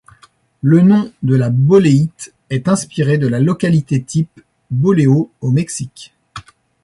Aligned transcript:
Le 0.63 0.81
nom 0.81 1.11
de 1.21 1.35
la 1.35 1.51
boléite 1.51 2.33
est 2.49 2.67
inspiré 2.67 3.19
de 3.19 3.27
la 3.27 3.39
localité-type, 3.39 4.41
Boleo 4.71 5.29
au 5.41 5.51
Mexique. 5.51 6.15